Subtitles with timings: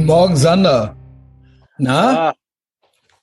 [0.00, 0.96] Guten Morgen, Sander.
[1.76, 2.30] Na?
[2.30, 2.34] Ah,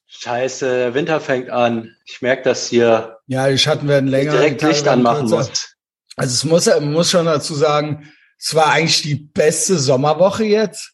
[0.06, 1.96] scheiße, Winter fängt an.
[2.06, 3.18] Ich merke das hier.
[3.26, 4.34] Ja, die Schatten werden länger.
[4.34, 5.76] Direkt Licht anmachen muss.
[6.16, 10.92] Also es muss, man muss schon dazu sagen, es war eigentlich die beste Sommerwoche jetzt.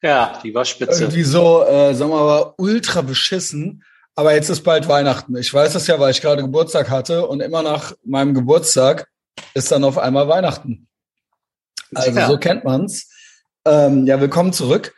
[0.00, 1.02] Ja, die war spitze.
[1.02, 3.84] Irgendwie so, äh, Sommer war ultra beschissen.
[4.14, 5.36] Aber jetzt ist bald Weihnachten.
[5.36, 9.10] Ich weiß das ja, weil ich gerade Geburtstag hatte und immer nach meinem Geburtstag
[9.52, 10.88] ist dann auf einmal Weihnachten.
[11.94, 12.28] Also ja.
[12.28, 13.10] so kennt man's.
[13.66, 14.94] Ähm, ja, willkommen zurück.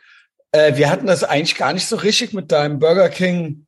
[0.51, 3.65] Äh, wir hatten das eigentlich gar nicht so richtig mit deinem Burger King.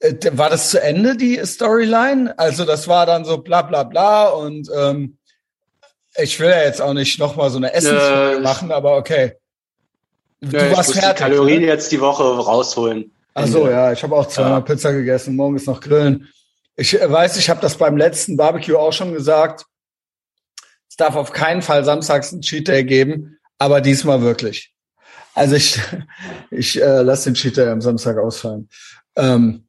[0.00, 2.38] Äh, war das zu Ende, die Storyline?
[2.38, 5.18] Also das war dann so bla bla bla und ähm,
[6.16, 9.32] ich will ja jetzt auch nicht nochmal so eine Essensfolge äh, machen, aber okay.
[10.40, 11.16] Du ja, warst ich fertig.
[11.16, 11.68] Die Kalorien ne?
[11.68, 13.10] jetzt die Woche rausholen.
[13.34, 14.60] Ach so, ja, ich habe auch zweimal ja.
[14.60, 15.34] Pizza gegessen.
[15.34, 16.28] Morgen ist noch Grillen.
[16.76, 19.64] Ich äh, weiß, ich habe das beim letzten Barbecue auch schon gesagt.
[20.88, 24.73] Es darf auf keinen Fall samstags ein Cheat Day geben, aber diesmal wirklich.
[25.34, 25.80] Also ich,
[26.50, 28.68] ich äh, lasse den Cheat Day am Samstag ausfallen.
[29.16, 29.64] Ähm,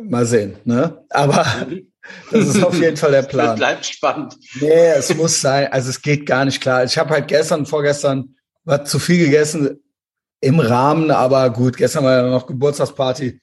[0.00, 1.04] mal sehen, ne?
[1.10, 1.46] Aber
[2.30, 3.56] das ist auf jeden Fall der Plan.
[3.56, 4.36] Bleibt spannend.
[4.60, 5.70] Nee, es muss sein.
[5.70, 6.84] Also es geht gar nicht klar.
[6.84, 9.82] Ich habe halt gestern, vorgestern, war zu viel gegessen
[10.40, 13.40] im Rahmen, aber gut, gestern war ja noch Geburtstagsparty.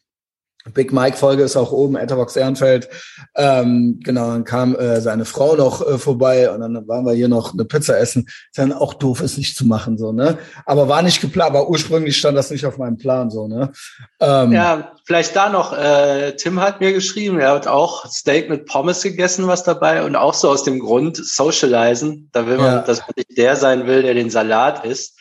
[0.73, 2.89] Big Mike Folge ist auch oben, Etherbox Ehrenfeld.
[3.35, 7.27] Ähm, genau, dann kam äh, seine Frau noch äh, vorbei und dann waren wir hier
[7.27, 8.25] noch eine Pizza essen.
[8.27, 10.37] Ist dann auch doof, es nicht zu machen, so, ne?
[10.65, 13.71] Aber war nicht geplant, aber ursprünglich stand das nicht auf meinem Plan, so, ne?
[14.19, 18.65] Ähm, ja, vielleicht da noch, äh, Tim hat mir geschrieben, er hat auch Steak mit
[18.65, 22.29] Pommes gegessen, was dabei und auch so aus dem Grund socializen.
[22.33, 22.81] Da will man, ja.
[22.81, 25.17] dass man nicht der sein will, der den Salat isst.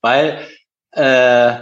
[0.00, 0.38] Weil,
[0.92, 1.54] äh,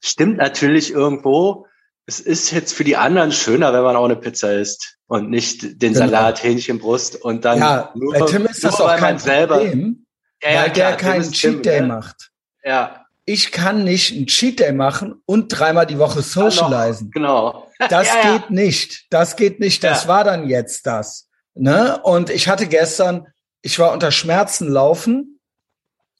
[0.00, 1.67] stimmt natürlich irgendwo,
[2.08, 5.82] es ist jetzt für die anderen schöner, wenn man auch eine Pizza isst und nicht
[5.82, 6.06] den genau.
[6.06, 10.06] Salat, Hähnchenbrust und dann ja, nur, bei Tim ist das auch kein selber, Problem,
[10.42, 11.86] ja, ja, weil klar, der keinen Cheat Day ne?
[11.88, 12.30] macht.
[12.64, 13.04] Ja.
[13.26, 17.10] Ich kann nicht einen Cheat Day machen und dreimal die Woche socialisen.
[17.10, 17.66] genau.
[17.90, 19.06] Das geht nicht.
[19.10, 19.84] Das geht nicht.
[19.84, 21.28] Das war dann jetzt das.
[21.54, 22.00] Ne?
[22.02, 23.28] Und ich hatte gestern,
[23.62, 25.38] ich war unter Schmerzen laufen.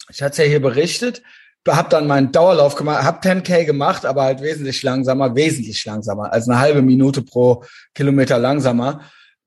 [0.09, 1.22] Ich hatte es ja hier berichtet
[1.66, 6.50] habe dann meinen Dauerlauf gemacht, habe 10k gemacht, aber halt wesentlich langsamer, wesentlich langsamer, also
[6.50, 7.64] eine halbe Minute pro
[7.94, 9.02] Kilometer langsamer.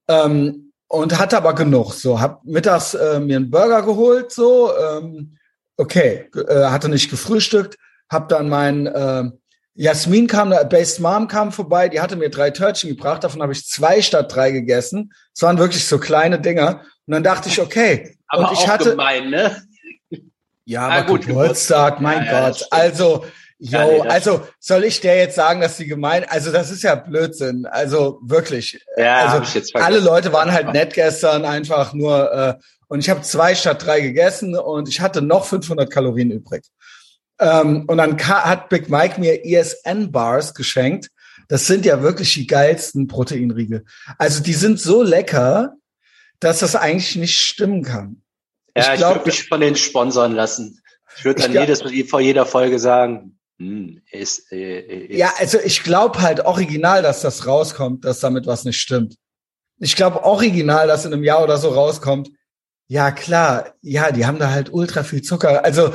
[0.07, 1.93] Ähm, und hatte aber genug.
[1.93, 5.37] So, hab mittags äh, mir einen Burger geholt, so, ähm,
[5.77, 7.77] okay, äh, hatte nicht gefrühstückt,
[8.09, 9.23] hab dann mein äh,
[9.73, 13.65] Jasmin kam, Based Mom kam vorbei, die hatte mir drei Törtchen gebracht, davon habe ich
[13.65, 15.13] zwei statt drei gegessen.
[15.33, 16.81] Es waren wirklich so kleine Dinger.
[17.07, 18.17] Und dann dachte ich, okay.
[18.27, 19.55] Aber und ich auch hatte, gemein, ne?
[20.71, 22.65] Ja, aber gut, Geburtstag, mein ja, Gott.
[22.71, 23.25] Also,
[23.59, 26.83] yo, ja, nee, also soll ich der jetzt sagen, dass sie gemein, also das ist
[26.83, 27.65] ja Blödsinn.
[27.65, 28.79] Also wirklich.
[28.95, 32.53] Ja, also alle Leute waren halt nett gestern, einfach nur äh,
[32.87, 36.63] und ich habe zwei statt drei gegessen und ich hatte noch 500 Kalorien übrig.
[37.39, 41.09] Ähm, und dann hat Big Mike mir ESN Bars geschenkt.
[41.49, 43.83] Das sind ja wirklich die geilsten Proteinriegel.
[44.17, 45.73] Also die sind so lecker,
[46.39, 48.20] dass das eigentlich nicht stimmen kann.
[48.75, 50.81] Ja, ich, ich würde mich von den sponsern lassen.
[51.17, 55.17] Ich würde dann jedes, vor jeder Folge sagen, hm, ist, äh, ist.
[55.17, 59.17] Ja, also ich glaube halt original, dass das rauskommt, dass damit was nicht stimmt.
[59.79, 62.29] Ich glaube original, dass in einem Jahr oder so rauskommt.
[62.87, 63.73] Ja, klar.
[63.81, 65.63] Ja, die haben da halt ultra viel Zucker.
[65.63, 65.93] Also,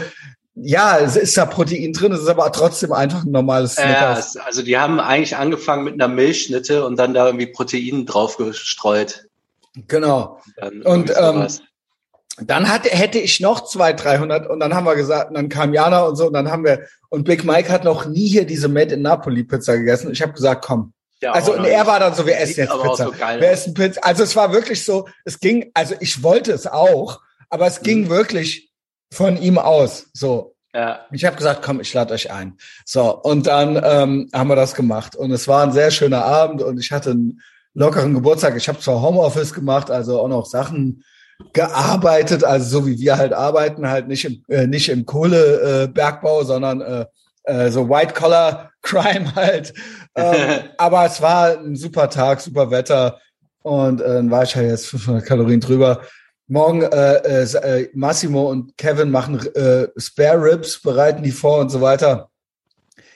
[0.54, 4.34] ja, es ist da Protein drin, es ist aber trotzdem einfach ein normales Snickers.
[4.34, 8.38] Ja, also die haben eigentlich angefangen mit einer Milchschnitte und dann da irgendwie Protein drauf
[8.38, 9.26] gestreut.
[9.88, 10.40] Genau.
[10.60, 11.46] Und, und ähm,
[12.42, 15.72] dann hatte, hätte ich noch zwei, 300 und dann haben wir gesagt, und dann kam
[15.72, 18.68] Jana und so und dann haben wir, und Big Mike hat noch nie hier diese
[18.68, 20.12] Made in Napoli Pizza gegessen.
[20.12, 20.92] Ich habe gesagt, komm.
[21.22, 23.04] Ja, also und er war dann so, wir essen jetzt Pizza.
[23.06, 24.04] So wir essen Pizza.
[24.04, 28.02] Also es war wirklich so, es ging, also ich wollte es auch, aber es ging
[28.02, 28.10] mhm.
[28.10, 28.70] wirklich
[29.10, 30.08] von ihm aus.
[30.12, 30.56] So.
[30.74, 31.06] Ja.
[31.10, 32.58] Ich habe gesagt, komm, ich lade euch ein.
[32.84, 35.16] So, und dann ähm, haben wir das gemacht.
[35.16, 37.40] Und es war ein sehr schöner Abend und ich hatte einen
[37.72, 38.56] lockeren Geburtstag.
[38.56, 41.02] Ich habe zwar Homeoffice gemacht, also auch noch Sachen
[41.52, 46.44] gearbeitet, also so wie wir halt arbeiten, halt nicht im, äh, nicht im Kohlebergbau, äh,
[46.44, 47.06] sondern äh,
[47.44, 49.72] äh, so White Collar Crime halt.
[50.18, 53.20] Ähm, aber es war ein super Tag, super Wetter
[53.60, 56.00] und äh, dann war ich halt jetzt 500 Kalorien drüber.
[56.48, 61.82] Morgen äh, äh, Massimo und Kevin machen äh, Spare Ribs, bereiten die vor und so
[61.82, 62.30] weiter.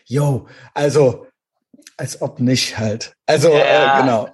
[0.05, 1.26] Yo, also
[1.96, 3.14] als ob nicht halt.
[3.25, 3.99] Also ja.
[3.99, 4.28] äh, genau.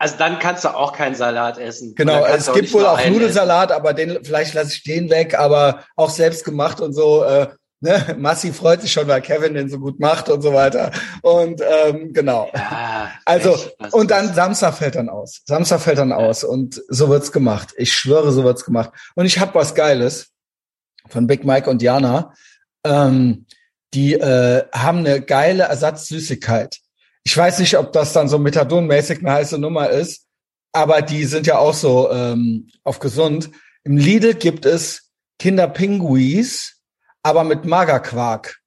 [0.00, 1.94] Also dann kannst du auch keinen Salat essen.
[1.94, 6.08] Genau, es gibt wohl auch Nudelsalat, aber den vielleicht lasse ich den weg, aber auch
[6.08, 7.22] selbst gemacht und so.
[7.22, 7.48] Äh,
[7.80, 8.14] ne?
[8.18, 10.90] Massi freut sich schon, weil Kevin den so gut macht und so weiter.
[11.20, 12.48] Und ähm, genau.
[12.54, 15.42] Ja, also echt, und dann Samstag fällt dann aus.
[15.44, 16.16] Samstag fällt dann ja.
[16.16, 17.74] aus und so wird's gemacht.
[17.76, 18.92] Ich schwöre, so wird's gemacht.
[19.16, 20.30] Und ich habe was Geiles
[21.10, 22.32] von Big Mike und Jana.
[22.86, 23.44] ähm,
[23.92, 26.79] die äh, haben eine geile Ersatzsüßigkeit.
[27.24, 30.26] Ich weiß nicht, ob das dann so methadonmäßig eine heiße Nummer ist,
[30.72, 33.50] aber die sind ja auch so ähm, auf gesund.
[33.84, 36.80] Im Lidl gibt es Kinderpinguis,
[37.22, 38.60] aber mit Magerquark.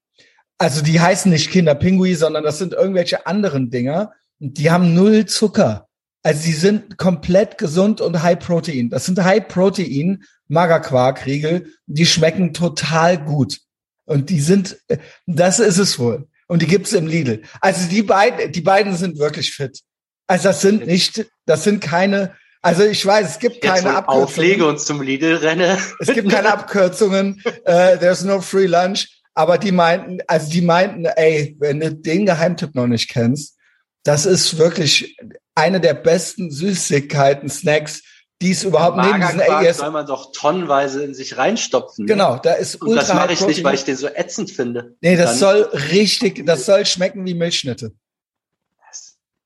[0.58, 4.14] Also die heißen nicht Kinderpingui, sondern das sind irgendwelche anderen Dinger.
[4.40, 5.88] Und die haben null Zucker.
[6.24, 8.90] Also sie sind komplett gesund und High Protein.
[8.90, 11.68] Das sind High Protein Magerquark-Riegel.
[11.86, 13.60] Die schmecken total gut.
[14.06, 14.78] Und die sind,
[15.26, 16.28] das ist es wohl.
[16.54, 17.42] Und die gibt's im Lidl.
[17.62, 19.80] Also die beiden, die beiden sind wirklich fit.
[20.28, 24.24] Also das sind nicht, das sind keine, also ich weiß, es gibt Jetzt keine Abkürzungen.
[24.24, 25.80] Auflege und zum Lidl renne.
[26.00, 27.42] Es gibt keine Abkürzungen.
[27.48, 27.52] uh,
[28.00, 29.20] there's no free lunch.
[29.34, 33.58] Aber die meinten, also die meinten, ey, wenn du den Geheimtipp noch nicht kennst,
[34.04, 35.18] das ist wirklich
[35.56, 38.04] eine der besten Süßigkeiten, Snacks,
[38.42, 42.06] die es überhaupt neben diesen AES soll man doch tonnenweise in sich reinstopfen.
[42.06, 42.14] Ne?
[42.14, 44.96] Genau, da ist Und ultra das mache ich nicht, weil ich den so ätzend finde.
[45.02, 47.94] Nee, das soll richtig, das soll schmecken wie Milchschnitte.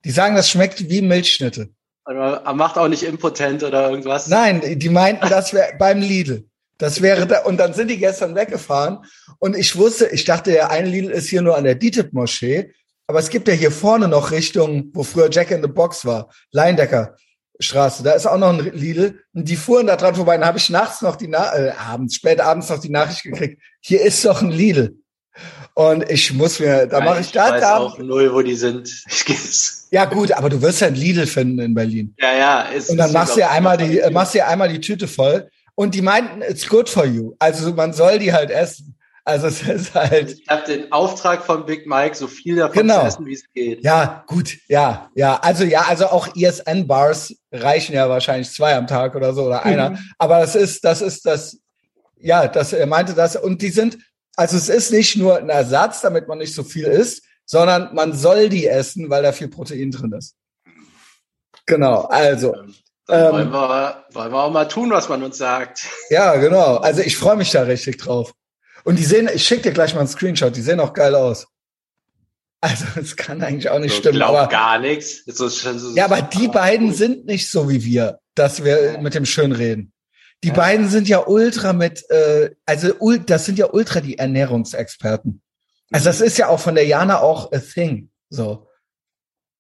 [0.04, 1.70] Die sagen, das schmeckt wie Milchschnitte.
[2.06, 4.28] Man macht auch nicht impotent oder irgendwas.
[4.28, 6.46] Nein, die meinten, das wäre beim Lidl.
[6.78, 9.00] Das wäre da, und dann sind die gestern weggefahren
[9.40, 12.72] und ich wusste, ich dachte, der eine Lidl ist hier nur an der DITIB-Moschee,
[13.08, 16.30] aber es gibt ja hier vorne noch Richtung, wo früher Jack in the Box war,
[16.52, 17.16] Leindecker
[17.60, 20.58] Straße, da ist auch noch ein Lidl und die fuhren da dran vorbei, dann habe
[20.58, 24.24] ich nachts noch die, Na äh, abends, spät abends noch die Nachricht gekriegt, hier ist
[24.26, 24.96] doch ein Lidl.
[25.74, 27.48] Und ich muss mir, da mache ich, ich da.
[27.48, 28.92] Ich weiß da, auch null, wo die sind.
[29.92, 32.16] ja gut, aber du wirst ja ein Lidl finden in Berlin.
[32.18, 32.62] Ja, ja.
[32.64, 35.48] Ist, und dann machst du ja einmal die, machst du ja einmal die Tüte voll.
[35.76, 37.36] Und die meinten, it's good for you.
[37.38, 38.97] Also man soll die halt essen.
[39.28, 40.40] Also es ist halt.
[40.40, 43.02] Ich habe den Auftrag von Big Mike, so viel davon genau.
[43.02, 43.84] zu essen, wie es geht.
[43.84, 45.36] Ja, gut, ja, ja.
[45.42, 49.90] Also ja, also auch ESN-Bars reichen ja wahrscheinlich zwei am Tag oder so oder einer.
[49.90, 49.98] Mhm.
[50.18, 51.60] Aber das ist, das ist das,
[52.16, 53.36] ja, das, er meinte das.
[53.36, 53.98] Und die sind,
[54.38, 58.14] also es ist nicht nur ein Ersatz, damit man nicht so viel isst, sondern man
[58.14, 60.36] soll die essen, weil da viel Protein drin ist.
[61.66, 62.54] Genau, also.
[63.08, 65.86] Dann wollen, ähm, wir, wollen wir auch mal tun, was man uns sagt.
[66.10, 66.78] Ja, genau.
[66.78, 68.34] Also ich freue mich da richtig drauf.
[68.88, 71.48] Und die sehen, ich schicke dir gleich mal einen Screenshot, die sehen auch geil aus.
[72.62, 74.22] Also, es kann eigentlich auch nicht so, stimmen.
[74.22, 75.26] aber gar nichts.
[75.26, 79.26] So, so, ja, aber die beiden sind nicht so wie wir, dass wir mit dem
[79.26, 79.92] schön reden.
[80.42, 80.54] Die ja.
[80.54, 82.94] beiden sind ja ultra mit, äh, also
[83.26, 85.42] das sind ja ultra die Ernährungsexperten.
[85.92, 88.10] Also das ist ja auch von der Jana auch a thing.
[88.30, 88.70] So.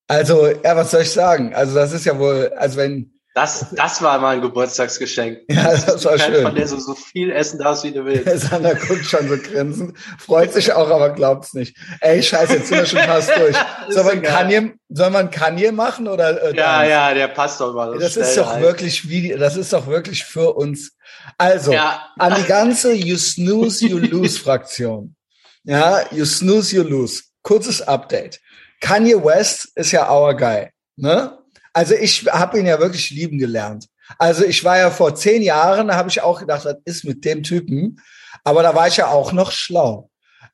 [0.07, 1.53] Also, ja, was soll ich sagen?
[1.53, 5.41] Also das ist ja wohl, also wenn das, das war mal ein Geburtstagsgeschenk.
[5.47, 6.41] Ja, das war schön.
[6.41, 8.49] Von der du so viel essen darfst, wie du willst.
[8.49, 11.77] Sander guckt schon so grinsen, freut sich auch, aber glaubt's nicht.
[12.01, 13.55] Ey, scheiße, jetzt sind wir schon fast durch.
[13.89, 16.45] Soll man, Kanye, soll man Kanye machen oder?
[16.45, 17.99] Äh, ja, ja, der passt doch mal.
[17.99, 20.93] Das ist doch wirklich wie, das ist doch wirklich für uns.
[21.37, 22.07] Also, ja.
[22.17, 25.15] an die ganze You Snooze, You Lose Fraktion.
[25.63, 27.21] Ja, You Snooze, You Lose.
[27.43, 28.39] Kurzes Update.
[28.81, 31.37] Kanye West ist ja our guy, ne?
[31.77, 33.85] Also ich habe ihn ja wirklich lieben gelernt.
[34.17, 37.23] Also ich war ja vor zehn Jahren, da habe ich auch gedacht, was ist mit
[37.23, 38.01] dem Typen?
[38.43, 40.09] Aber da war ich ja auch noch schlau.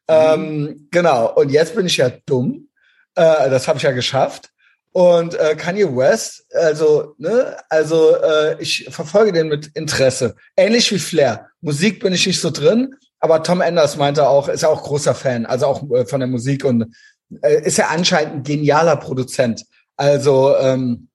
[0.10, 0.16] Mhm.
[0.16, 1.34] Ähm, genau.
[1.34, 2.68] Und jetzt bin ich ja dumm.
[3.16, 4.50] Äh, das habe ich ja geschafft.
[4.92, 10.36] Und äh, Kanye West, also, ne, also äh, ich verfolge den mit Interesse.
[10.58, 11.48] Ähnlich wie Flair.
[11.62, 15.16] Musik bin ich nicht so drin, aber Tom Enders meinte auch, ist ja auch großer
[15.16, 16.94] Fan, also auch äh, von der Musik und
[17.42, 19.64] äh, ist ja anscheinend ein genialer Produzent.
[19.96, 21.08] Also ähm,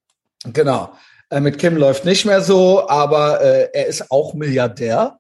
[0.45, 0.92] Genau.
[1.30, 5.18] Äh, mit Kim läuft nicht mehr so, aber äh, er ist auch Milliardär.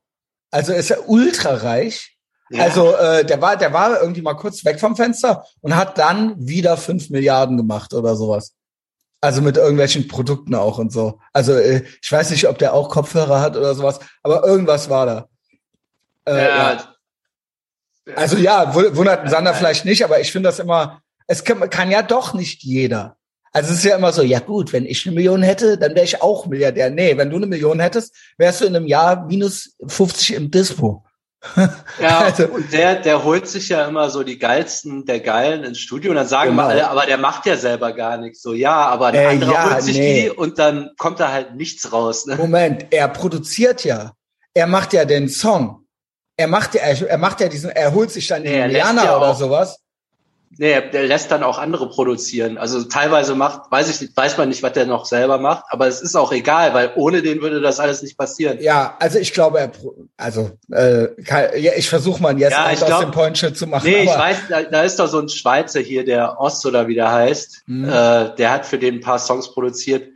[0.50, 2.16] Also ist er ultra reich.
[2.50, 2.64] Ja.
[2.64, 6.34] Also äh, der war, der war irgendwie mal kurz weg vom Fenster und hat dann
[6.38, 8.54] wieder fünf Milliarden gemacht oder sowas.
[9.20, 11.20] Also mit irgendwelchen Produkten auch und so.
[11.32, 15.06] Also äh, ich weiß nicht, ob der auch Kopfhörer hat oder sowas, aber irgendwas war
[15.06, 15.28] da.
[16.24, 16.72] Äh, ja.
[16.72, 16.94] ja.
[18.16, 22.00] Also ja, wundert Sander vielleicht nicht, aber ich finde das immer, es kann, kann ja
[22.00, 23.17] doch nicht jeder.
[23.58, 26.04] Also es ist ja immer so, ja gut, wenn ich eine Million hätte, dann wäre
[26.04, 26.90] ich auch Milliardär.
[26.90, 31.04] Nee, wenn du eine Million hättest, wärst du in einem Jahr minus 50 im Dispo.
[32.00, 35.80] ja, also, und der, der holt sich ja immer so die geilsten der Geilen ins
[35.80, 36.62] Studio und dann sagen genau.
[36.62, 38.42] wir alle, aber der macht ja selber gar nichts.
[38.42, 40.22] So, ja, aber der äh, andere ja, holt sich nee.
[40.22, 42.26] die und dann kommt da halt nichts raus.
[42.26, 42.36] Ne?
[42.36, 44.12] Moment, er produziert ja.
[44.54, 45.84] Er macht ja den Song.
[46.36, 49.34] Er macht ja, er macht ja diesen, er holt sich dann nee, Indianer ja oder
[49.34, 49.80] sowas.
[50.56, 52.58] Nee, der lässt dann auch andere produzieren.
[52.58, 55.86] Also teilweise macht, weiß ich nicht, weiß man nicht, was der noch selber macht, aber
[55.86, 58.58] es ist auch egal, weil ohne den würde das alles nicht passieren.
[58.60, 59.70] Ja, also ich glaube, er,
[60.16, 63.66] also äh, kann, ja, ich versuche mal jetzt ja, glaub, aus dem Point Shit zu
[63.66, 63.88] machen.
[63.88, 66.94] Nee, ich weiß, da, da, ist doch so ein Schweizer hier, der Ost oder wie
[66.94, 67.84] der heißt, mhm.
[67.84, 70.08] äh, der hat für den ein paar Songs produziert.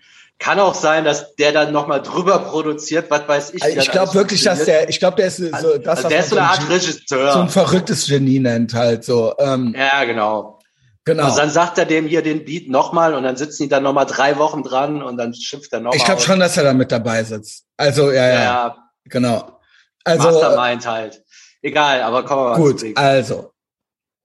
[0.43, 3.63] Kann auch sein, dass der dann nochmal drüber produziert, was weiß ich.
[3.63, 6.19] Also ich glaube wirklich, dass der, ich glaube, der ist so, also, das, also der
[6.19, 7.33] ist so eine Art Regisseur.
[7.33, 9.35] So ein verrücktes Genie nennt halt so.
[9.39, 10.59] Ähm, ja, genau.
[11.05, 11.27] Genau.
[11.27, 14.07] Also dann sagt er dem hier den Beat nochmal und dann sitzen die dann nochmal
[14.07, 15.97] drei Wochen dran und dann schimpft er nochmal.
[15.97, 17.65] Ich glaube schon, dass er da mit dabei sitzt.
[17.77, 18.43] Also, ja, ja.
[18.43, 19.61] ja genau.
[20.03, 20.25] Also.
[20.25, 21.23] Mastermind halt.
[21.63, 23.53] Egal, aber kommen wir mal Gut, also.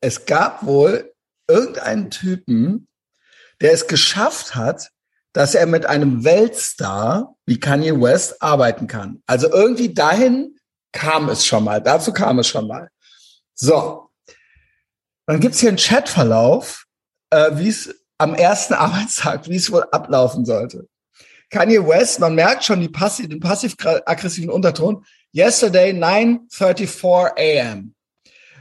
[0.02, 1.14] Es gab wohl
[1.48, 2.88] irgendeinen Typen,
[3.62, 4.90] der es geschafft hat,
[5.34, 9.22] dass er mit einem Weltstar wie Kanye West arbeiten kann.
[9.28, 10.58] Also irgendwie dahin
[10.92, 11.82] kam es schon mal.
[11.82, 12.90] Dazu kam es schon mal.
[13.54, 14.10] So.
[15.26, 16.86] Dann gibt's hier einen Chatverlauf,
[17.30, 20.88] äh, wie es am ersten Arbeitstag, wie es wohl ablaufen sollte.
[21.50, 25.06] Kanye West, man merkt schon die passiv, den passiv-aggressiven Unterton.
[25.34, 27.94] Yesterday 9.34 a.m.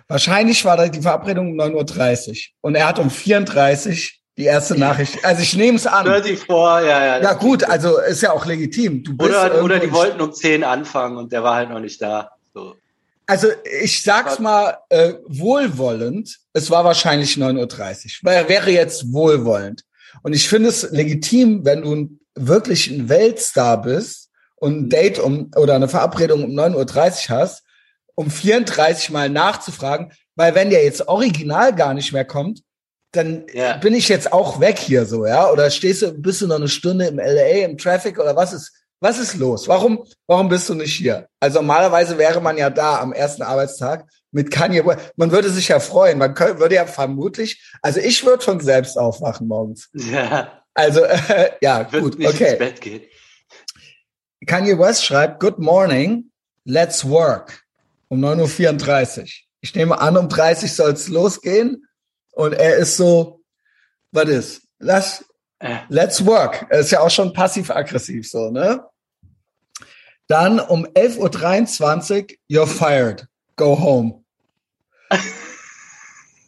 [0.09, 2.37] Wahrscheinlich war da die Verabredung um 9.30 Uhr.
[2.61, 5.25] Und er hat um 34 die erste Nachricht.
[5.25, 6.05] Also ich nehme es an.
[6.05, 7.23] 34, ja, ja.
[7.23, 9.03] Ja gut, also ist ja auch legitim.
[9.03, 12.01] Du bist oder, oder die wollten um 10 anfangen und der war halt noch nicht
[12.03, 12.31] da.
[12.53, 12.77] So.
[13.27, 13.49] Also
[13.81, 18.33] ich sag's mal äh, wohlwollend, es war wahrscheinlich 9.30 Uhr.
[18.33, 19.83] Er wäre jetzt wohlwollend.
[20.23, 25.51] Und ich finde es legitim, wenn du wirklich ein Weltstar bist und ein Date um
[25.57, 27.65] oder eine Verabredung um 9.30 Uhr hast,
[28.15, 32.63] um 34 Mal nachzufragen, weil wenn der jetzt original gar nicht mehr kommt,
[33.17, 33.77] dann ja.
[33.79, 35.51] bin ich jetzt auch weg hier so, ja?
[35.51, 38.73] Oder stehst du, bist du noch eine Stunde im LA im Traffic oder was ist,
[39.01, 39.69] was ist los?
[39.69, 41.29] Warum, warum bist du nicht hier?
[41.41, 45.13] Also normalerweise wäre man ja da am ersten Arbeitstag mit Kanye West.
[45.17, 46.19] Man würde sich ja freuen.
[46.19, 49.89] Man könnte, würde ja vermutlich, also ich würde von selbst aufwachen morgens.
[49.95, 50.63] Ja.
[50.79, 52.51] Also, äh, ja, Wird gut, nicht okay.
[52.51, 53.03] Ins Bett gehen.
[54.47, 56.31] Kanye West schreibt, Good morning,
[56.65, 57.63] let's work.
[58.09, 59.27] Um 9.34 Uhr.
[59.63, 61.87] Ich nehme an, um 30 soll es losgehen.
[62.37, 63.41] Und er ist so,
[64.13, 64.63] was ist?
[64.79, 65.25] Lass,
[65.59, 65.79] äh.
[65.89, 66.67] let's work.
[66.69, 68.85] Er ist ja auch schon passiv-aggressiv so, ne?
[70.29, 73.27] Dann um 11.23 Uhr, you're fired.
[73.57, 74.23] Go home.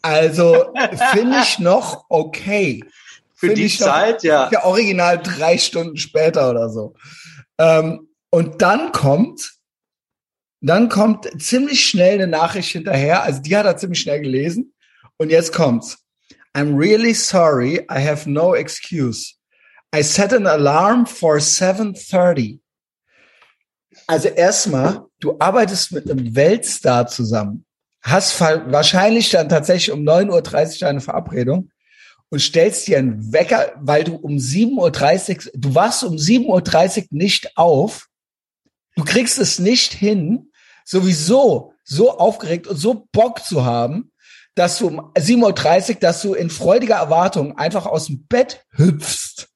[0.03, 0.73] Also
[1.13, 2.85] finde ich noch okay.
[3.35, 4.51] Für die Zeit, ja.
[4.53, 6.95] Ja, original drei Stunden später oder so.
[7.57, 9.55] Ähm, und dann kommt,
[10.61, 13.23] dann kommt ziemlich schnell eine Nachricht hinterher.
[13.23, 14.75] Also die hat er ziemlich schnell gelesen.
[15.19, 15.99] Und jetzt kommt's.
[16.55, 17.81] I'm really sorry.
[17.91, 19.35] I have no excuse.
[19.95, 22.61] I set an alarm for 7.30.
[24.07, 27.65] Also erstmal, du arbeitest mit einem Weltstar zusammen,
[28.03, 31.71] hast wahrscheinlich dann tatsächlich um 9.30 Uhr eine Verabredung
[32.31, 37.07] und stellst dir einen Wecker, weil du um 7.30 Uhr, du wachst um 7.30 Uhr
[37.11, 38.09] nicht auf,
[38.97, 40.53] du kriegst es nicht hin,
[40.85, 44.13] sowieso so aufgeregt und so Bock zu haben,
[44.59, 49.49] dass du um 7.30 Uhr, dass du in freudiger Erwartung einfach aus dem Bett hüpfst,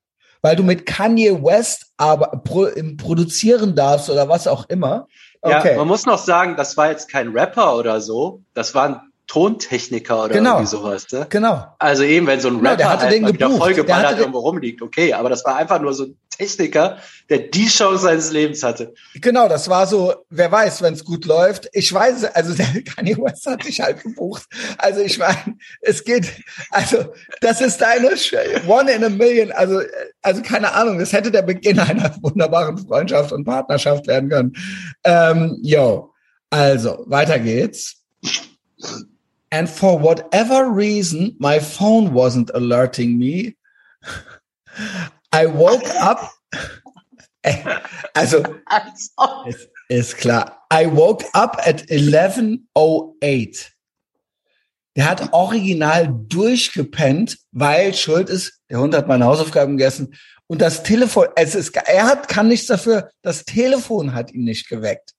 [0.43, 5.07] weil du mit Kanye West aber pro, produzieren darfst oder was auch immer.
[5.41, 5.73] Okay.
[5.73, 8.43] Ja, man muss noch sagen, das war jetzt kein Rapper oder so.
[8.55, 10.57] Das war ein Tontechniker oder genau.
[10.57, 11.07] irgendwie sowas.
[11.11, 11.27] Ne?
[11.31, 11.65] Genau.
[11.79, 15.13] Also eben, wenn so ein genau, Rapper genau, halt mal wieder vollgeballert irgendwo rumliegt, okay,
[15.15, 16.99] aber das war einfach nur so ein Techniker,
[17.31, 18.95] der die Chance seines Lebens hatte.
[19.15, 21.69] Genau, das war so, wer weiß, wenn es gut läuft.
[21.73, 24.45] Ich weiß, also der Kanye West hat dich halt gebucht.
[24.79, 26.31] Also ich meine, es geht,
[26.71, 27.05] also
[27.41, 28.11] das ist deine
[28.67, 29.81] One in a Million, also,
[30.21, 34.53] also keine Ahnung, das hätte der Beginn einer wunderbaren Freundschaft und Partnerschaft werden können.
[35.05, 36.13] Ähm, yo,
[36.51, 37.97] also, weiter geht's.
[39.53, 43.55] And for whatever reason, my phone wasn't alerting me.
[45.31, 46.31] I woke up.
[48.15, 48.45] Also,
[49.47, 50.63] ist, ist klar.
[50.73, 53.71] I woke up at 11.08.
[54.95, 60.15] Der hat original durchgepennt, weil schuld ist, der Hund hat meine Hausaufgaben gegessen
[60.47, 64.69] und das Telefon, es ist, er hat, kann nichts dafür, das Telefon hat ihn nicht
[64.69, 65.15] geweckt.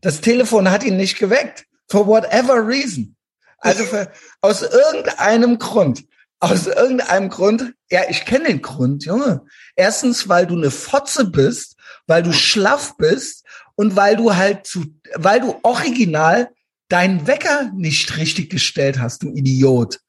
[0.00, 1.64] Das Telefon hat ihn nicht geweckt.
[1.88, 3.15] For whatever reason.
[3.58, 4.10] Also für,
[4.40, 6.04] aus irgendeinem Grund.
[6.38, 9.46] Aus irgendeinem Grund, ja, ich kenne den Grund, Junge.
[9.74, 13.44] Erstens, weil du eine Fotze bist, weil du schlaff bist
[13.74, 14.84] und weil du halt zu,
[15.14, 16.50] weil du original
[16.88, 20.00] deinen Wecker nicht richtig gestellt hast, du Idiot.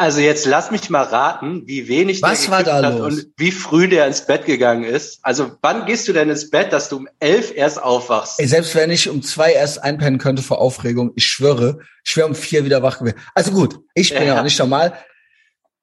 [0.00, 3.00] Also jetzt lass mich mal raten, wie wenig Was der war da hat los?
[3.12, 5.18] und wie früh der ins Bett gegangen ist.
[5.22, 8.40] Also wann gehst du denn ins Bett, dass du um elf erst aufwachst?
[8.40, 12.26] Ey, selbst wenn ich um zwei erst einpennen könnte vor Aufregung, ich schwöre, ich wäre
[12.26, 13.18] um vier wieder wach gewesen.
[13.34, 14.40] Also gut, ich bin ja, Ja.
[14.40, 14.94] auch nicht normal.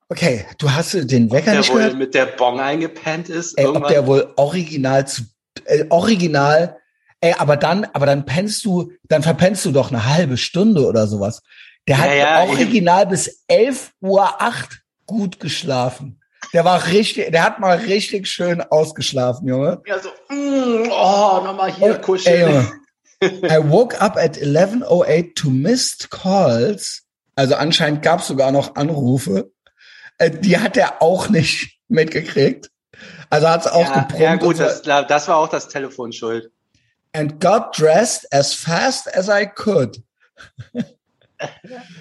[0.10, 1.98] Okay, du hast den Wecker der nicht wohl gehört?
[1.98, 3.56] mit der Bong eingepennt ist.
[3.56, 5.22] Ey, ob der wohl original zu,
[5.66, 6.78] äh, original,
[7.22, 11.06] ey, aber dann, aber dann pennst du, dann verpennst du doch eine halbe Stunde oder
[11.06, 11.44] sowas.
[11.88, 14.38] Der hat Ja, ja, original bis 11 Uhr
[15.06, 16.22] gut geschlafen.
[16.54, 19.82] Der war richtig, der hat mal richtig schön ausgeschlafen, Junge.
[19.86, 22.72] Ja, so, mm, oh, nochmal hier oh, kuscheln.
[23.22, 27.04] I woke up at 11.08 to missed calls.
[27.36, 29.52] Also anscheinend gab es sogar noch Anrufe.
[30.18, 32.70] Äh, die hat er auch nicht mitgekriegt.
[33.30, 34.22] Also hat es auch ja, geprummt.
[34.22, 36.52] Ja gut, das, das war auch das Telefon schuld.
[37.14, 40.02] And got dressed as fast as I could.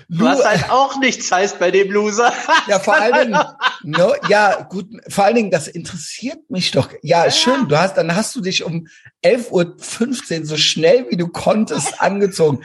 [0.08, 2.32] Was halt auch nichts heißt bei dem Loser.
[2.68, 3.44] Ja, vor allen Dingen,
[3.82, 6.90] no, ja, gut, vor allen Dingen, das interessiert mich doch.
[7.02, 8.86] Ja, ja, schön, du hast, dann hast du dich um
[9.24, 12.64] 11.15 Uhr so schnell wie du konntest angezogen.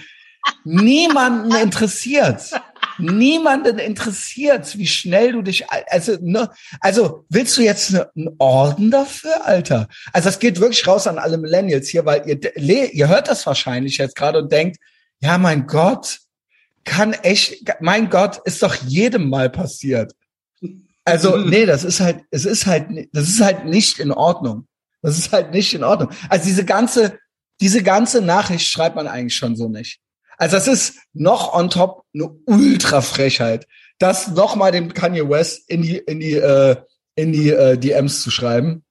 [0.64, 2.52] Niemanden interessiert.
[2.98, 6.50] Niemanden interessiert, wie schnell du dich, also, ne,
[6.80, 9.88] also, willst du jetzt ne, einen Orden dafür, Alter?
[10.14, 13.98] Also, das geht wirklich raus an alle Millennials hier, weil ihr, ihr hört das wahrscheinlich
[13.98, 14.78] jetzt gerade und denkt,
[15.20, 16.20] ja, mein Gott,
[16.84, 20.14] kann echt, mein Gott, ist doch jedem mal passiert.
[21.06, 24.68] Also, nee, das ist halt, es ist halt, das ist halt nicht in Ordnung.
[25.02, 26.12] Das ist halt nicht in Ordnung.
[26.30, 27.18] Also diese ganze,
[27.60, 30.00] diese ganze Nachricht schreibt man eigentlich schon so nicht.
[30.38, 33.68] Also das ist noch on top eine Ultra-Frechheit,
[34.00, 36.76] das nochmal dem Kanye West in die, in die, äh,
[37.16, 38.84] in die äh, DMs zu schreiben.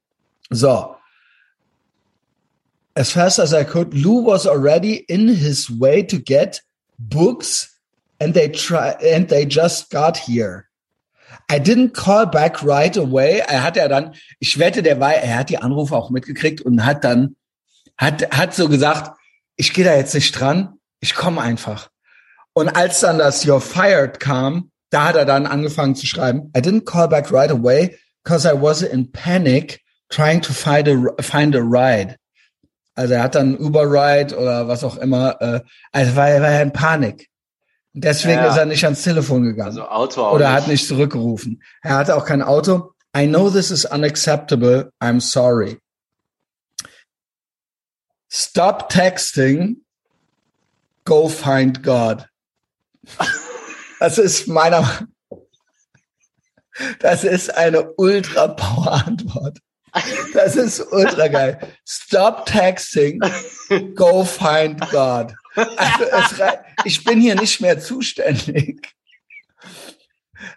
[0.51, 0.95] So.
[2.95, 6.63] As fast as I could, Lou was already in his way to get
[6.99, 7.80] books
[8.21, 10.69] and they try and they just got here.
[11.49, 13.43] I didn't call back right away.
[13.49, 16.85] Er hat ja dann, ich wette, der war, er hat die Anrufe auch mitgekriegt und
[16.85, 17.37] hat dann,
[17.97, 19.19] hat, hat so gesagt,
[19.57, 21.89] ich gehe da jetzt nicht dran, ich komme einfach.
[22.53, 26.61] Und als dann das You're fired kam, da hat er dann angefangen zu schreiben, I
[26.61, 31.55] didn't call back right away because I was in panic trying to find a, find
[31.57, 32.17] a ride.
[32.95, 35.61] Also er hat dann Uber Ride oder was auch immer, äh,
[35.93, 37.30] also war, war er in Panik.
[37.93, 38.51] Deswegen ja.
[38.51, 39.71] ist er nicht ans Telefon gegangen.
[39.71, 40.63] Also Auto auch Oder nicht.
[40.63, 41.63] hat nicht zurückgerufen.
[41.83, 42.93] Er hatte auch kein Auto.
[43.17, 44.93] I know this is unacceptable.
[45.01, 45.79] I'm sorry.
[48.29, 49.79] Stop texting.
[51.05, 52.27] Go find God.
[54.01, 55.07] Das ist meiner,
[57.01, 59.59] das ist eine ultra power Antwort.
[60.33, 61.59] Das ist ultra geil.
[61.87, 63.21] Stop texting.
[63.95, 65.35] Go find God.
[65.57, 66.45] Also
[66.85, 68.95] ich bin hier nicht mehr zuständig.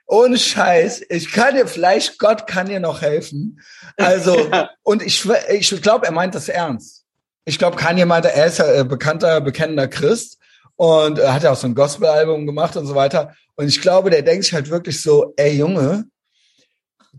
[0.06, 1.04] Ohne Scheiß.
[1.10, 3.60] Ich kann dir, vielleicht Gott kann dir noch helfen.
[3.98, 4.50] Also,
[4.84, 7.04] und ich, ich glaube, er meint das ernst.
[7.46, 10.38] Ich glaube, Kanye meinte, er ist ja bekannter, bekennender Christ
[10.76, 13.36] und er hat ja auch so ein Gospel-Album gemacht und so weiter.
[13.56, 16.06] Und ich glaube, der denkt sich halt wirklich so, ey Junge,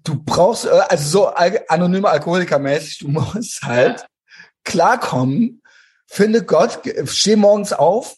[0.03, 1.27] du brauchst, also so
[1.69, 4.07] anonyme Alkoholiker-mäßig, du musst halt
[4.65, 5.63] klarkommen
[6.15, 8.15] finde Gott, steh morgens auf,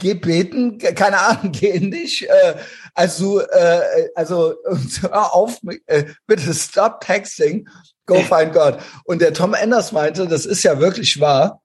[0.00, 2.28] geh beten, keine Ahnung, geh in dich.
[2.28, 2.56] Äh,
[2.94, 4.54] also, äh, also
[5.00, 7.68] hör auf, äh, bitte stop texting,
[8.04, 8.78] go find God.
[9.04, 11.62] Und der Tom Enders meinte, das ist ja wirklich wahr.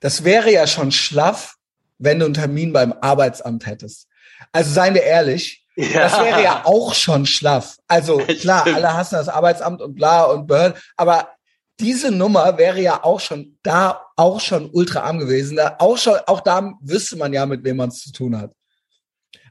[0.00, 1.56] Das wäre ja schon schlaff,
[1.98, 4.06] wenn du einen Termin beim Arbeitsamt hättest.
[4.52, 6.00] Also seien wir ehrlich, ja.
[6.00, 7.76] das wäre ja auch schon schlaff.
[7.88, 11.33] Also klar, alle hassen das Arbeitsamt und bla und Behörden, aber
[11.80, 15.56] diese Nummer wäre ja auch schon da auch schon ultra arm gewesen.
[15.56, 18.52] Da auch schon, auch da wüsste man ja, mit wem man es zu tun hat.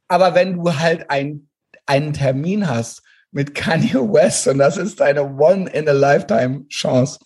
[0.08, 1.50] Aber wenn du halt ein,
[1.86, 7.20] einen Termin hast mit Kanye West und das ist deine One in a Lifetime Chance,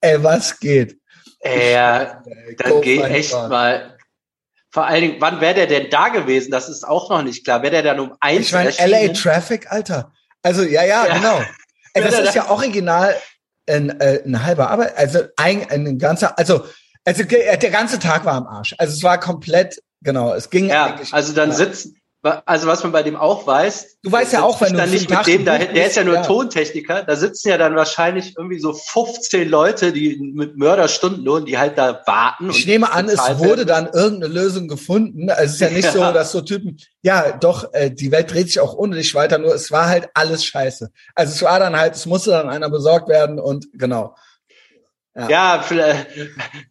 [0.00, 0.98] ey, was geht?
[1.40, 2.22] Ey, ja,
[2.58, 3.50] dann geh echt God.
[3.50, 3.96] mal.
[4.70, 6.50] Vor allen Dingen, wann wäre der denn da gewesen?
[6.50, 7.62] Das ist auch noch nicht klar.
[7.62, 8.46] Wäre der dann um eins?
[8.46, 10.12] Ich meine, LA Traffic, Alter.
[10.42, 11.14] Also, ja, ja, ja.
[11.14, 11.40] genau.
[11.92, 13.14] Ey, das ist ja original
[13.68, 16.64] ein, äh, ein halber Arbeit, also ein, ein ganzer, also,
[17.04, 18.74] also der ganze Tag war am Arsch.
[18.78, 20.98] Also es war komplett, genau, es ging ja.
[21.12, 23.98] Also dann sitzen, also was man bei dem auch weiß.
[24.02, 26.14] Du weißt ja auch, wenn du dann nicht mit dem da, der ist ja nur
[26.14, 26.22] ja.
[26.22, 31.76] Tontechniker, da sitzen ja dann wahrscheinlich irgendwie so 15 Leute, die mit Mörderstundenlohn, die halt
[31.76, 32.50] da warten.
[32.50, 35.28] Ich nehme an, es wurde dann irgendeine Lösung gefunden.
[35.28, 35.92] Also es ist ja nicht ja.
[35.92, 39.38] so, dass so Typen, ja, doch, äh, die Welt dreht sich auch ohne dich weiter,
[39.38, 40.90] nur es war halt alles scheiße.
[41.14, 44.14] Also es war dann halt, es musste dann einer besorgt werden und genau.
[45.16, 45.28] Ja.
[45.28, 46.08] ja, vielleicht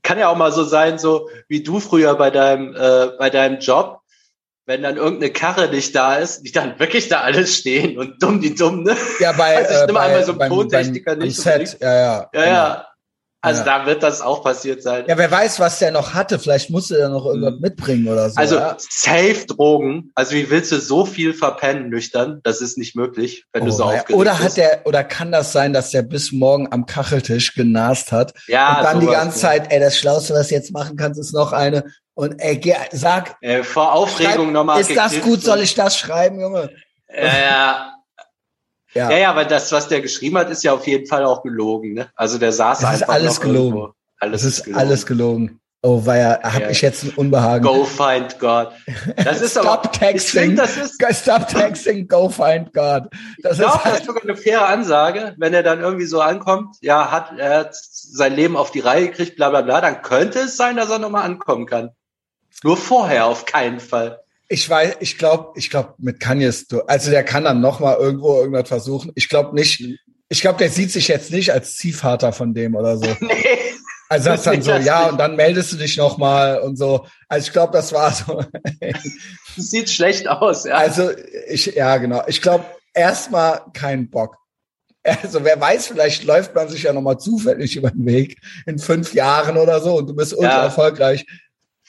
[0.02, 3.60] kann ja auch mal so sein, so wie du früher bei deinem äh, bei deinem
[3.60, 4.02] Job,
[4.66, 8.40] wenn dann irgendeine Karre nicht da ist, die dann wirklich da alles stehen und dumm
[8.40, 8.96] die dumm, ne?
[9.20, 11.38] Ja, bei, also ich nehme äh, einmal so einen Tontechniker nicht.
[11.38, 11.78] Set.
[11.82, 12.30] Ja, ja.
[12.34, 12.88] Ja, ja.
[13.46, 13.80] Also ja.
[13.80, 15.04] da wird das auch passiert sein.
[15.06, 16.40] Ja, wer weiß, was der noch hatte.
[16.40, 17.60] Vielleicht musste er noch irgendwas mhm.
[17.60, 18.38] mitbringen oder so.
[18.38, 18.78] Also ja?
[18.80, 20.14] safe Drogen.
[20.16, 22.40] Also wie willst du so viel verpennen nüchtern?
[22.44, 25.52] Das ist nicht möglich, wenn oh, du so aufgeregt Oder hat der, oder kann das
[25.52, 28.34] sein, dass der bis morgen am Kacheltisch genast hat?
[28.48, 28.78] Ja.
[28.78, 31.52] Und dann die ganze Zeit, ey, das Schlauste, was du jetzt machen kannst, ist noch
[31.52, 31.84] eine.
[32.14, 33.36] Und ey, geh, sag.
[33.42, 34.80] Äh, vor Aufregung nochmal.
[34.80, 35.42] Ist das gut?
[35.42, 36.70] Soll ich das schreiben, Junge?
[37.14, 37.94] Ja, ja.
[38.94, 39.12] Ja.
[39.12, 41.94] ja, ja, weil das, was der geschrieben hat, ist ja auf jeden Fall auch gelogen.
[41.94, 42.10] Ne?
[42.16, 43.78] Also der saß es einfach ist alles gelogen.
[43.78, 43.94] Irgendwo.
[44.20, 44.80] Alles es ist gelogen.
[44.80, 45.60] alles gelogen.
[45.86, 47.66] Oh, weil ja, habe ich jetzt ein Unbehagen.
[47.66, 48.70] Go find God.
[49.18, 50.44] Das ist Stop aber, texting.
[50.44, 53.10] Find, das ist, Stop texting, go find God.
[53.40, 56.22] Das ich glaube, halt, das ist sogar eine faire Ansage, wenn er dann irgendwie so
[56.22, 60.40] ankommt, ja, hat er sein Leben auf die Reihe gekriegt, bla bla bla, dann könnte
[60.40, 61.90] es sein, dass er nochmal ankommen kann.
[62.64, 64.23] Nur vorher auf keinen Fall.
[64.54, 68.40] Ich weiß, ich glaube, ich glaube, mit Kanye ist, also der kann dann nochmal irgendwo
[68.40, 69.12] irgendwas versuchen.
[69.16, 69.84] Ich glaube nicht,
[70.30, 73.08] ich glaube, der sieht sich jetzt nicht als Ziehvater von dem oder so.
[73.20, 73.34] nee.
[74.10, 77.08] Also das dann so, ja, und dann meldest du dich nochmal und so.
[77.28, 78.46] Also ich glaube, das war so.
[79.58, 80.76] Sieht schlecht aus, ja.
[80.76, 81.10] Also
[81.50, 82.22] ich, ja, genau.
[82.28, 82.64] Ich glaube,
[82.94, 84.38] erstmal keinen Bock.
[85.02, 89.16] Also wer weiß, vielleicht läuft man sich ja nochmal zufällig über den Weg in fünf
[89.16, 90.64] Jahren oder so und du bist ultra ja.
[90.66, 91.26] erfolgreich.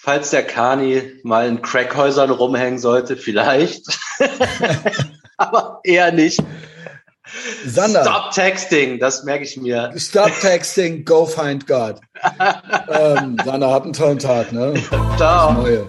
[0.05, 3.87] Falls der Kani mal in Crackhäusern rumhängen sollte, vielleicht.
[5.39, 6.43] Aber eher nicht.
[7.65, 8.03] Sander.
[8.03, 9.95] Stop texting, das merke ich mir.
[9.97, 12.03] Stop texting, go find God.
[12.91, 14.53] ähm, Sander, habt einen tollen Tag.
[14.53, 14.75] Ne?
[15.17, 15.89] Ciao.